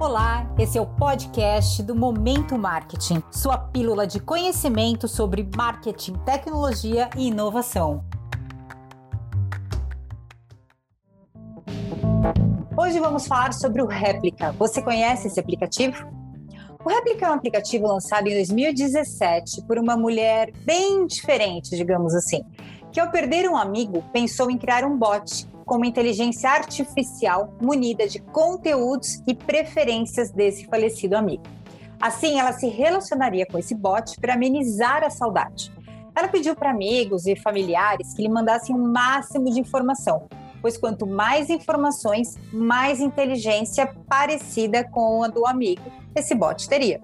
Olá, 0.00 0.50
esse 0.58 0.78
é 0.78 0.80
o 0.80 0.86
podcast 0.86 1.82
do 1.82 1.94
Momento 1.94 2.56
Marketing, 2.56 3.22
sua 3.30 3.58
pílula 3.58 4.06
de 4.06 4.18
conhecimento 4.18 5.06
sobre 5.06 5.46
marketing, 5.54 6.14
tecnologia 6.24 7.10
e 7.18 7.26
inovação. 7.26 8.02
Hoje 12.74 12.98
vamos 12.98 13.26
falar 13.26 13.52
sobre 13.52 13.82
o 13.82 13.86
Réplica. 13.86 14.52
Você 14.52 14.80
conhece 14.80 15.26
esse 15.26 15.38
aplicativo? 15.38 16.02
O 16.82 16.88
Réplica 16.88 17.26
é 17.26 17.30
um 17.30 17.34
aplicativo 17.34 17.86
lançado 17.86 18.26
em 18.26 18.34
2017 18.36 19.66
por 19.66 19.76
uma 19.76 19.98
mulher 19.98 20.50
bem 20.64 21.06
diferente, 21.06 21.76
digamos 21.76 22.14
assim, 22.14 22.42
que 22.90 22.98
ao 22.98 23.10
perder 23.10 23.46
um 23.50 23.56
amigo 23.56 24.02
pensou 24.14 24.50
em 24.50 24.56
criar 24.56 24.82
um 24.82 24.96
bot 24.96 25.46
com 25.70 25.76
uma 25.76 25.86
inteligência 25.86 26.50
artificial 26.50 27.54
munida 27.60 28.08
de 28.08 28.18
conteúdos 28.18 29.22
e 29.24 29.32
preferências 29.32 30.32
desse 30.32 30.66
falecido 30.66 31.16
amigo. 31.16 31.44
Assim, 32.00 32.40
ela 32.40 32.52
se 32.52 32.66
relacionaria 32.66 33.46
com 33.46 33.56
esse 33.56 33.72
bot 33.72 34.18
para 34.20 34.34
amenizar 34.34 35.04
a 35.04 35.10
saudade. 35.10 35.72
Ela 36.12 36.26
pediu 36.26 36.56
para 36.56 36.72
amigos 36.72 37.24
e 37.24 37.36
familiares 37.36 38.12
que 38.12 38.20
lhe 38.20 38.28
mandassem 38.28 38.74
o 38.74 38.80
um 38.80 38.90
máximo 38.90 39.44
de 39.44 39.60
informação, 39.60 40.26
pois 40.60 40.76
quanto 40.76 41.06
mais 41.06 41.48
informações, 41.48 42.36
mais 42.52 42.98
inteligência 42.98 43.86
parecida 44.08 44.82
com 44.82 45.22
a 45.22 45.28
do 45.28 45.46
amigo 45.46 45.84
esse 46.16 46.34
bot 46.34 46.68
teria. 46.68 47.00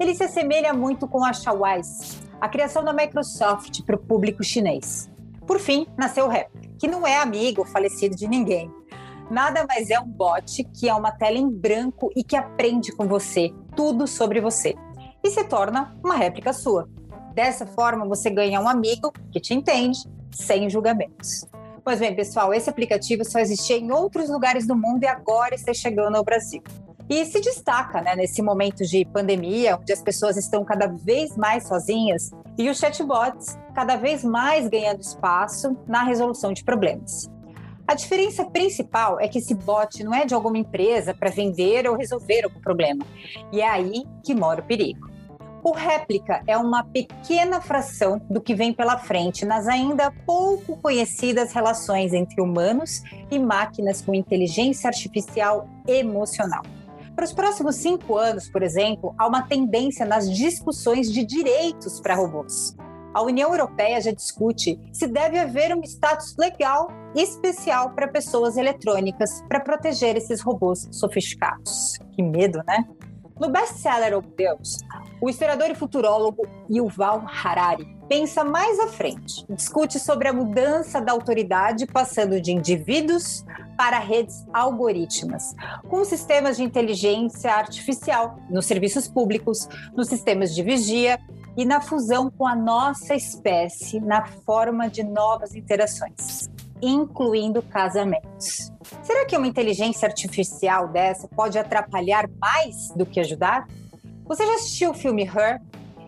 Ele 0.00 0.16
se 0.16 0.24
assemelha 0.24 0.74
muito 0.74 1.06
com 1.06 1.24
a 1.24 1.32
Shawise, 1.32 2.18
a 2.40 2.48
criação 2.48 2.82
da 2.82 2.92
Microsoft 2.92 3.84
para 3.84 3.94
o 3.94 4.00
público 4.00 4.42
chinês. 4.42 5.08
Por 5.46 5.60
fim, 5.60 5.86
nasceu 5.96 6.24
o 6.24 6.28
Rap, 6.28 6.63
que 6.78 6.88
não 6.88 7.06
é 7.06 7.16
amigo 7.16 7.64
falecido 7.64 8.16
de 8.16 8.28
ninguém. 8.28 8.70
Nada 9.30 9.66
mais 9.66 9.90
é 9.90 9.98
um 9.98 10.06
bot 10.06 10.64
que 10.64 10.88
é 10.88 10.94
uma 10.94 11.10
tela 11.10 11.38
em 11.38 11.48
branco 11.48 12.10
e 12.14 12.22
que 12.22 12.36
aprende 12.36 12.92
com 12.92 13.06
você 13.06 13.52
tudo 13.74 14.06
sobre 14.06 14.40
você 14.40 14.74
e 15.22 15.30
se 15.30 15.44
torna 15.44 15.96
uma 16.04 16.16
réplica 16.16 16.52
sua. 16.52 16.88
Dessa 17.32 17.66
forma, 17.66 18.06
você 18.06 18.30
ganha 18.30 18.60
um 18.60 18.68
amigo 18.68 19.12
que 19.32 19.40
te 19.40 19.54
entende, 19.54 19.98
sem 20.30 20.68
julgamentos. 20.68 21.46
Pois 21.82 21.98
bem, 21.98 22.14
pessoal, 22.14 22.54
esse 22.54 22.70
aplicativo 22.70 23.24
só 23.24 23.38
existia 23.38 23.76
em 23.76 23.90
outros 23.90 24.28
lugares 24.28 24.66
do 24.66 24.76
mundo 24.76 25.02
e 25.02 25.06
agora 25.06 25.54
está 25.54 25.72
chegando 25.72 26.16
ao 26.16 26.24
Brasil. 26.24 26.62
E 27.08 27.24
se 27.26 27.40
destaca 27.40 28.00
né, 28.00 28.14
nesse 28.14 28.40
momento 28.40 28.84
de 28.84 29.04
pandemia, 29.04 29.76
onde 29.76 29.92
as 29.92 30.00
pessoas 30.00 30.36
estão 30.36 30.64
cada 30.64 30.86
vez 30.86 31.36
mais 31.36 31.66
sozinhas 31.66 32.30
e 32.56 32.68
os 32.68 32.78
chatbots 32.78 33.58
cada 33.74 33.96
vez 33.96 34.24
mais 34.24 34.68
ganhando 34.68 35.00
espaço 35.00 35.76
na 35.86 36.02
resolução 36.02 36.52
de 36.52 36.64
problemas. 36.64 37.28
A 37.86 37.94
diferença 37.94 38.44
principal 38.46 39.20
é 39.20 39.28
que 39.28 39.38
esse 39.38 39.54
bot 39.54 40.02
não 40.02 40.14
é 40.14 40.24
de 40.24 40.32
alguma 40.32 40.56
empresa 40.56 41.12
para 41.12 41.30
vender 41.30 41.86
ou 41.86 41.96
resolver 41.96 42.44
algum 42.44 42.60
problema. 42.60 43.04
E 43.52 43.60
é 43.60 43.68
aí 43.68 44.04
que 44.22 44.34
mora 44.34 44.62
o 44.62 44.64
perigo. 44.64 45.14
O 45.62 45.72
réplica 45.72 46.42
é 46.46 46.56
uma 46.56 46.84
pequena 46.84 47.60
fração 47.60 48.20
do 48.28 48.40
que 48.40 48.54
vem 48.54 48.72
pela 48.72 48.98
frente 48.98 49.44
nas 49.44 49.66
ainda 49.66 50.10
pouco 50.26 50.76
conhecidas 50.76 51.52
relações 51.52 52.12
entre 52.12 52.40
humanos 52.40 53.02
e 53.30 53.38
máquinas 53.38 54.02
com 54.02 54.14
inteligência 54.14 54.88
artificial 54.88 55.68
emocional. 55.86 56.62
Para 57.14 57.24
os 57.24 57.32
próximos 57.32 57.76
cinco 57.76 58.16
anos, 58.16 58.48
por 58.48 58.62
exemplo, 58.62 59.14
há 59.16 59.26
uma 59.26 59.42
tendência 59.42 60.04
nas 60.04 60.28
discussões 60.28 61.12
de 61.12 61.24
direitos 61.24 62.00
para 62.00 62.16
robôs. 62.16 62.76
A 63.14 63.22
União 63.22 63.50
Europeia 63.52 64.00
já 64.00 64.10
discute 64.10 64.80
se 64.92 65.06
deve 65.06 65.38
haver 65.38 65.72
um 65.76 65.80
status 65.84 66.34
legal 66.36 66.88
especial 67.14 67.90
para 67.90 68.08
pessoas 68.08 68.56
eletrônicas 68.56 69.40
para 69.48 69.60
proteger 69.60 70.16
esses 70.16 70.40
robôs 70.40 70.88
sofisticados. 70.90 71.96
Que 72.12 72.22
medo, 72.22 72.60
né? 72.66 72.84
No 73.40 73.48
best-seller 73.48 74.18
Of 74.18 74.28
Deus, 74.36 74.78
o 75.24 75.30
historiador 75.30 75.70
e 75.70 75.74
futurólogo 75.74 76.46
Yuval 76.70 77.24
Harari 77.26 77.96
pensa 78.06 78.44
mais 78.44 78.78
à 78.78 78.88
frente, 78.88 79.42
discute 79.48 79.98
sobre 79.98 80.28
a 80.28 80.34
mudança 80.34 81.00
da 81.00 81.12
autoridade 81.12 81.86
passando 81.86 82.38
de 82.38 82.52
indivíduos 82.52 83.42
para 83.74 83.98
redes 83.98 84.44
algorítmicas, 84.52 85.54
com 85.88 86.04
sistemas 86.04 86.58
de 86.58 86.62
inteligência 86.62 87.54
artificial 87.54 88.38
nos 88.50 88.66
serviços 88.66 89.08
públicos, 89.08 89.66
nos 89.96 90.08
sistemas 90.08 90.54
de 90.54 90.62
vigia 90.62 91.18
e 91.56 91.64
na 91.64 91.80
fusão 91.80 92.30
com 92.30 92.46
a 92.46 92.54
nossa 92.54 93.14
espécie 93.14 94.00
na 94.00 94.26
forma 94.26 94.90
de 94.90 95.02
novas 95.02 95.54
interações, 95.54 96.50
incluindo 96.82 97.62
casamentos. 97.62 98.70
Será 99.02 99.24
que 99.24 99.34
uma 99.38 99.46
inteligência 99.46 100.06
artificial 100.06 100.88
dessa 100.88 101.26
pode 101.28 101.58
atrapalhar 101.58 102.28
mais 102.38 102.90
do 102.94 103.06
que 103.06 103.20
ajudar? 103.20 103.66
Você 104.26 104.46
já 104.46 104.54
assistiu 104.54 104.90
o 104.90 104.94
filme 104.94 105.22
Her? 105.22 105.60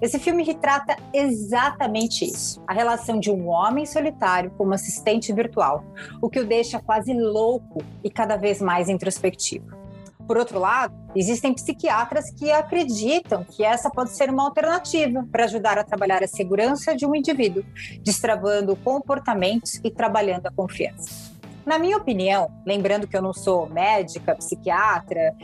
Esse 0.00 0.18
filme 0.18 0.44
retrata 0.44 0.96
exatamente 1.14 2.26
isso: 2.26 2.62
a 2.66 2.74
relação 2.74 3.18
de 3.18 3.30
um 3.30 3.48
homem 3.48 3.86
solitário 3.86 4.50
com 4.50 4.64
uma 4.64 4.74
assistente 4.74 5.32
virtual, 5.32 5.82
o 6.20 6.28
que 6.28 6.40
o 6.40 6.46
deixa 6.46 6.78
quase 6.78 7.14
louco 7.14 7.82
e 8.04 8.10
cada 8.10 8.36
vez 8.36 8.60
mais 8.60 8.90
introspectivo. 8.90 9.80
Por 10.26 10.36
outro 10.36 10.58
lado, 10.58 10.94
existem 11.16 11.54
psiquiatras 11.54 12.30
que 12.30 12.50
acreditam 12.50 13.44
que 13.44 13.64
essa 13.64 13.90
pode 13.90 14.10
ser 14.10 14.28
uma 14.28 14.44
alternativa 14.44 15.26
para 15.32 15.44
ajudar 15.44 15.78
a 15.78 15.84
trabalhar 15.84 16.22
a 16.22 16.28
segurança 16.28 16.94
de 16.94 17.06
um 17.06 17.14
indivíduo, 17.14 17.64
destravando 18.02 18.76
comportamentos 18.76 19.80
e 19.82 19.90
trabalhando 19.90 20.46
a 20.46 20.50
confiança. 20.50 21.31
Na 21.64 21.78
minha 21.78 21.96
opinião, 21.96 22.50
lembrando 22.66 23.06
que 23.06 23.16
eu 23.16 23.22
não 23.22 23.32
sou 23.32 23.68
médica, 23.68 24.34
psiquiatra, 24.34 25.34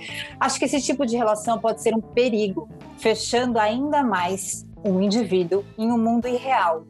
acho 0.40 0.58
que 0.58 0.64
esse 0.64 0.82
tipo 0.82 1.06
de 1.06 1.16
relação 1.16 1.58
pode 1.58 1.80
ser 1.80 1.94
um 1.94 2.00
perigo, 2.00 2.68
fechando 2.98 3.58
ainda 3.58 4.02
mais 4.02 4.66
um 4.84 5.00
indivíduo 5.00 5.64
em 5.76 5.92
um 5.92 5.98
mundo 5.98 6.26
irreal. 6.26 6.84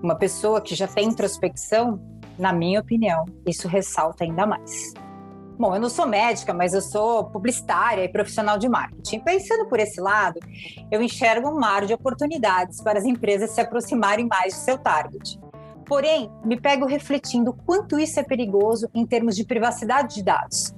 Uma 0.00 0.14
pessoa 0.14 0.60
que 0.60 0.76
já 0.76 0.86
tem 0.86 1.08
introspecção, 1.08 2.00
na 2.38 2.52
minha 2.52 2.80
opinião, 2.80 3.24
isso 3.44 3.66
ressalta 3.66 4.22
ainda 4.22 4.46
mais. 4.46 4.94
Bom, 5.58 5.74
eu 5.74 5.80
não 5.80 5.90
sou 5.90 6.06
médica, 6.06 6.54
mas 6.54 6.72
eu 6.72 6.80
sou 6.80 7.24
publicitária 7.24 8.04
e 8.04 8.08
profissional 8.08 8.56
de 8.58 8.68
marketing. 8.68 9.18
Pensando 9.18 9.68
por 9.68 9.80
esse 9.80 10.00
lado, 10.00 10.38
eu 10.88 11.02
enxergo 11.02 11.48
um 11.48 11.58
mar 11.58 11.84
de 11.84 11.92
oportunidades 11.92 12.80
para 12.80 12.96
as 12.96 13.04
empresas 13.04 13.50
se 13.50 13.60
aproximarem 13.60 14.28
mais 14.28 14.54
de 14.54 14.60
seu 14.60 14.78
target. 14.78 15.36
Porém, 15.88 16.30
me 16.44 16.60
pego 16.60 16.84
refletindo 16.84 17.54
quanto 17.64 17.98
isso 17.98 18.20
é 18.20 18.22
perigoso 18.22 18.90
em 18.94 19.06
termos 19.06 19.34
de 19.34 19.44
privacidade 19.44 20.16
de 20.16 20.22
dados. 20.22 20.74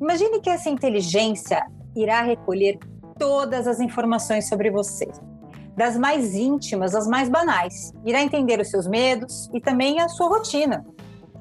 Imagine 0.00 0.40
que 0.40 0.48
essa 0.48 0.70
inteligência 0.70 1.66
irá 1.94 2.22
recolher 2.22 2.78
todas 3.18 3.66
as 3.66 3.78
informações 3.78 4.48
sobre 4.48 4.70
você, 4.70 5.06
das 5.76 5.98
mais 5.98 6.34
íntimas 6.34 6.94
às 6.94 7.06
mais 7.06 7.28
banais. 7.28 7.92
Irá 8.06 8.22
entender 8.22 8.58
os 8.58 8.70
seus 8.70 8.86
medos 8.86 9.50
e 9.52 9.60
também 9.60 10.00
a 10.00 10.08
sua 10.08 10.28
rotina. 10.28 10.84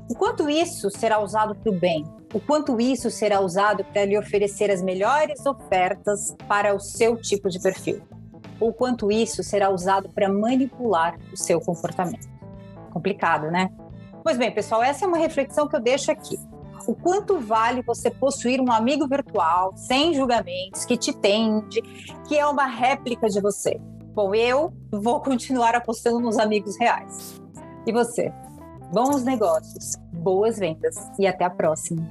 O 0.10 0.16
quanto 0.16 0.50
isso 0.50 0.90
será 0.92 1.20
usado 1.20 1.56
para 1.56 1.72
o 1.72 1.80
bem? 1.80 2.04
O 2.34 2.42
quanto 2.42 2.80
isso 2.82 3.10
será 3.10 3.40
usado 3.40 3.86
para 3.86 4.04
lhe 4.04 4.18
oferecer 4.18 4.70
as 4.70 4.82
melhores 4.82 5.46
ofertas 5.46 6.36
para 6.48 6.76
o 6.76 6.80
seu 6.80 7.16
tipo 7.16 7.50
de 7.50 7.60
perfil? 7.62 8.02
Ou 8.60 8.74
quanto 8.74 9.10
isso 9.10 9.42
será 9.44 9.70
usado 9.70 10.10
para 10.10 10.28
manipular 10.28 11.18
o 11.32 11.38
seu 11.38 11.62
comportamento? 11.62 12.34
Complicado, 12.94 13.50
né? 13.50 13.70
Pois 14.24 14.38
bem, 14.38 14.52
pessoal, 14.52 14.84
essa 14.84 15.04
é 15.04 15.08
uma 15.08 15.18
reflexão 15.18 15.68
que 15.68 15.76
eu 15.76 15.82
deixo 15.82 16.12
aqui. 16.12 16.38
O 16.88 16.94
quanto 16.94 17.40
vale 17.40 17.82
você 17.82 18.12
possuir 18.12 18.62
um 18.62 18.72
amigo 18.72 19.08
virtual, 19.08 19.74
sem 19.76 20.14
julgamentos, 20.14 20.86
que 20.86 20.98
te 20.98 21.14
tende, 21.14 21.82
que 22.28 22.38
é 22.38 22.46
uma 22.46 22.66
réplica 22.66 23.28
de 23.28 23.42
você? 23.42 23.80
Bom, 24.14 24.36
eu 24.36 24.72
vou 24.92 25.20
continuar 25.22 25.76
apostando 25.76 26.20
nos 26.20 26.38
amigos 26.38 26.78
reais. 26.78 27.42
E 27.86 27.92
você? 27.92 28.32
Bons 28.92 29.24
negócios, 29.24 29.96
boas 30.14 30.60
vendas 30.60 30.96
e 31.18 31.26
até 31.26 31.46
a 31.46 31.50
próxima. 31.50 32.08